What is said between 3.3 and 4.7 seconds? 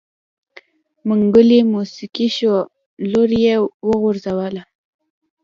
يې وغورځوه.